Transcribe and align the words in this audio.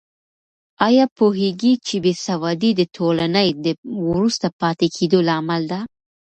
آیا 0.87 1.05
پوهېږې 1.17 1.73
چې 1.85 1.95
بې 2.03 2.13
سوادي 2.25 2.71
د 2.75 2.81
ټولنې 2.95 3.47
د 3.65 3.67
وروسته 4.07 4.47
پاتې 4.59 4.87
کېدو 4.95 5.19
لامل 5.27 5.61
ده؟ 5.71 5.79